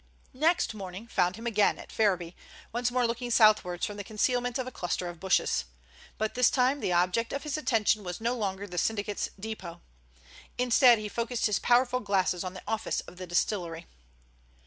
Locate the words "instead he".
10.57-11.07